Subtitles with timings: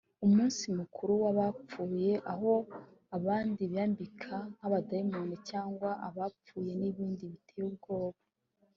[0.25, 2.51] umunsi mukuru w’abapfuye aho
[3.17, 8.19] abandi biyambika nk’amadayimoni cyangwa abapfuye n’ibindi biteye ubwoba